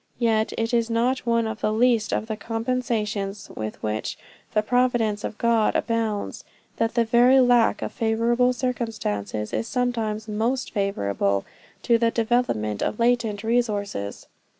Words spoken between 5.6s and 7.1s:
abounds, that the